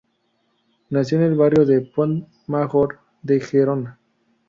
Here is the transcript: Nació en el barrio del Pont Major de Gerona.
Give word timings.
Nació 0.89 1.19
en 1.19 1.25
el 1.25 1.35
barrio 1.35 1.63
del 1.63 1.87
Pont 1.91 2.25
Major 2.47 2.97
de 3.21 3.39
Gerona. 3.39 3.99